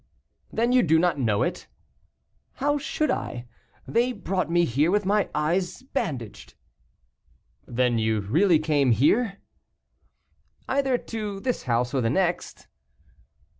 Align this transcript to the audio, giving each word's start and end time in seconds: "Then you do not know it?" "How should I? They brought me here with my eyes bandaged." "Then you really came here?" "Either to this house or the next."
"Then 0.51 0.71
you 0.71 0.81
do 0.81 0.97
not 0.97 1.19
know 1.19 1.43
it?" 1.43 1.67
"How 2.53 2.79
should 2.79 3.11
I? 3.11 3.45
They 3.87 4.11
brought 4.13 4.49
me 4.49 4.65
here 4.65 4.89
with 4.89 5.05
my 5.05 5.29
eyes 5.35 5.83
bandaged." 5.83 6.55
"Then 7.67 7.99
you 7.99 8.21
really 8.21 8.57
came 8.57 8.93
here?" 8.93 9.37
"Either 10.67 10.97
to 10.97 11.39
this 11.39 11.65
house 11.69 11.93
or 11.93 12.01
the 12.01 12.09
next." 12.09 12.67